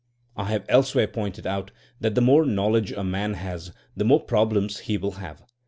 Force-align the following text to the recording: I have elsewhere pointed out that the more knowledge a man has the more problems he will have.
I 0.35 0.45
have 0.45 0.65
elsewhere 0.67 1.05
pointed 1.05 1.45
out 1.45 1.69
that 1.99 2.15
the 2.15 2.21
more 2.21 2.43
knowledge 2.43 2.91
a 2.91 3.03
man 3.03 3.35
has 3.35 3.71
the 3.95 4.03
more 4.03 4.21
problems 4.23 4.79
he 4.79 4.97
will 4.97 5.11
have. 5.21 5.43